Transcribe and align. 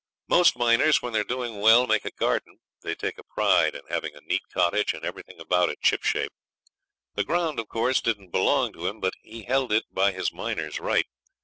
Most 0.27 0.57
miners, 0.57 1.03
when 1.03 1.13
they're 1.13 1.23
doing 1.23 1.59
well, 1.59 1.85
make 1.85 2.05
a 2.05 2.09
garden. 2.11 2.57
They 2.81 2.95
take 2.95 3.19
a 3.19 3.23
pride 3.23 3.75
in 3.75 3.81
having 3.87 4.15
a 4.15 4.21
neat 4.21 4.41
cottage 4.51 4.95
and 4.95 5.05
everything 5.05 5.39
about 5.39 5.69
it 5.69 5.77
shipshape. 5.83 6.33
The 7.13 7.23
ground, 7.23 7.59
of 7.59 7.67
course, 7.69 8.01
didn't 8.01 8.31
belong 8.31 8.73
to 8.73 8.87
him, 8.87 8.99
but 8.99 9.13
he 9.21 9.43
held 9.43 9.71
it 9.71 9.85
by 9.93 10.11
his 10.11 10.33
miner's 10.33 10.79
right. 10.79 11.05